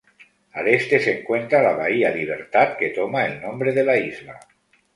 [0.53, 4.39] Al este se encuentra la bahía Libertad, que toma el nombre de la isla.